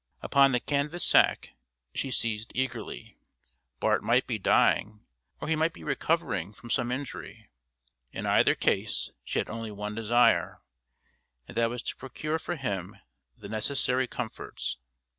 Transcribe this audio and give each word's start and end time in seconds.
Upon 0.23 0.51
the 0.51 0.59
canvas 0.59 1.03
sack 1.03 1.51
she 1.93 2.09
seized 2.09 2.53
eagerly. 2.55 3.17
Bart 3.79 4.01
might 4.03 4.25
be 4.25 4.39
dying, 4.39 5.05
or 5.39 5.47
he 5.47 5.55
might 5.55 5.73
be 5.73 5.83
recovering 5.83 6.53
from 6.53 6.71
some 6.71 6.91
injury; 6.91 7.51
in 8.11 8.25
either 8.25 8.55
case 8.55 9.11
she 9.23 9.37
had 9.37 9.47
only 9.47 9.69
one 9.69 9.93
desire, 9.93 10.59
and 11.47 11.55
that 11.55 11.69
was 11.69 11.83
to 11.83 11.95
procure 11.95 12.39
for 12.39 12.55
him 12.55 12.97
the 13.37 13.47
necessary 13.47 14.07
comforts. 14.07 14.77